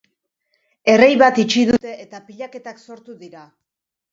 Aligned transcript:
Errei 0.93 1.09
bat 1.23 1.37
itxi 1.45 1.65
dute, 1.71 1.93
eta 2.07 2.23
pilaketak 2.31 2.83
sortu 2.89 3.19
dira. 3.25 3.45